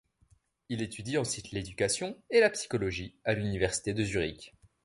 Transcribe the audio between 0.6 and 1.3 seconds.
Il étudie